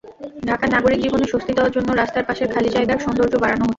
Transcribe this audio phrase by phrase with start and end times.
[0.47, 3.69] ঢাকার নাগরিক জীবনে স্বস্তি দেওয়ার জন্য রাস্তার পাশের খালি জায়গার সৌন্দর্য বাড়ানো হচ্ছে।